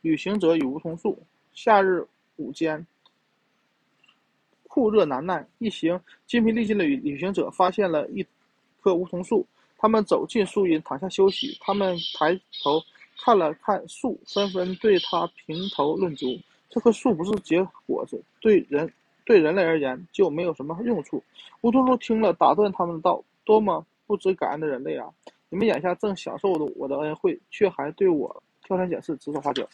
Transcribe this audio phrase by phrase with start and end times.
[0.00, 1.18] 旅行者与梧桐树。
[1.52, 2.06] 夏日
[2.36, 2.86] 午间，
[4.68, 8.24] 酷热难耐，一行筋疲力尽的旅旅行者发现了一
[8.80, 9.46] 棵梧桐树。
[9.76, 11.56] 他们走进树荫，躺下休息。
[11.60, 12.80] 他们抬头
[13.24, 16.26] 看了看树，纷纷对它评头论足。
[16.68, 18.92] 这棵树不是结果子，对人
[19.24, 21.22] 对人类而言就没有什么用处。
[21.60, 25.08] 梧桐树听了，打断他们的道：“多么不知感恩的人类啊！
[25.48, 29.66] 你们眼下正享受着我的恩惠，却还对我挑三拣四、指手画脚。”